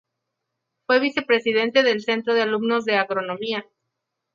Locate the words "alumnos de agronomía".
2.41-3.67